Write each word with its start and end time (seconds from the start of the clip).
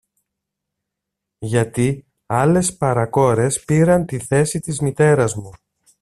Γιατί 1.37 2.05
άλλες 2.25 2.77
παρακόρες 2.77 3.63
πήραν 3.65 4.05
τη 4.05 4.19
θέση 4.19 4.59
της 4.59 4.79
μητέρας 4.81 5.35
μου 5.35 5.51